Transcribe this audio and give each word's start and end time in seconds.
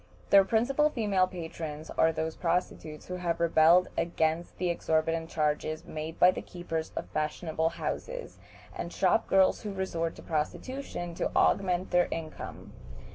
Their 0.31 0.43
principal 0.43 0.89
female 0.89 1.27
patrons 1.27 1.91
are 1.91 2.11
those 2.11 2.35
prostitutes 2.35 3.05
who 3.05 3.17
have 3.17 3.39
rebelled 3.39 3.89
against 3.95 4.57
the 4.57 4.71
exorbitant 4.71 5.29
charges 5.29 5.85
made 5.85 6.17
by 6.17 6.31
keepers 6.31 6.91
of 6.95 7.05
fashionable 7.09 7.69
houses, 7.69 8.39
and 8.75 8.91
shop 8.91 9.27
girls 9.27 9.61
who 9.61 9.71
resort 9.71 10.15
to 10.15 10.23
prostitution 10.23 11.13
to 11.13 11.29
augment 11.35 11.91
their 11.91 12.07
income. 12.09 12.73